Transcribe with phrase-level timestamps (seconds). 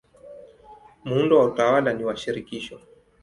[1.03, 2.79] Muundo wa utawala ni wa shirikisho.